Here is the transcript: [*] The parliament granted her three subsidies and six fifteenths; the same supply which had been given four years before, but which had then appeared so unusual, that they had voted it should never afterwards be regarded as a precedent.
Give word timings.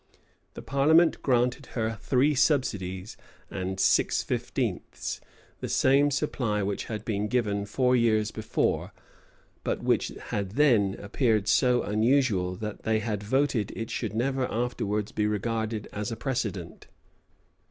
[*] 0.29 0.53
The 0.55 0.63
parliament 0.63 1.21
granted 1.21 1.67
her 1.77 1.99
three 2.01 2.33
subsidies 2.33 3.17
and 3.51 3.79
six 3.79 4.23
fifteenths; 4.23 5.21
the 5.59 5.69
same 5.69 6.09
supply 6.09 6.63
which 6.63 6.85
had 6.85 7.05
been 7.05 7.27
given 7.27 7.67
four 7.67 7.95
years 7.95 8.31
before, 8.31 8.93
but 9.63 9.83
which 9.83 10.07
had 10.29 10.53
then 10.53 10.95
appeared 10.97 11.47
so 11.47 11.83
unusual, 11.83 12.55
that 12.55 12.81
they 12.81 12.97
had 12.97 13.21
voted 13.21 13.71
it 13.75 13.91
should 13.91 14.15
never 14.15 14.51
afterwards 14.51 15.11
be 15.11 15.27
regarded 15.27 15.87
as 15.93 16.11
a 16.11 16.15
precedent. 16.17 16.87